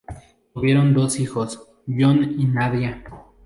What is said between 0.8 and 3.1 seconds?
dos hijos, John y Nadia.